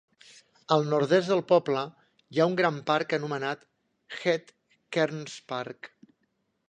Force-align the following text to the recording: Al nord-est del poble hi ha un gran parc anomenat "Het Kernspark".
Al 0.75 0.85
nord-est 0.93 1.29
del 1.33 1.43
poble 1.51 1.83
hi 2.37 2.41
ha 2.41 2.47
un 2.53 2.57
gran 2.61 2.79
parc 2.87 3.15
anomenat 3.19 3.67
"Het 4.23 4.51
Kernspark". 4.97 5.93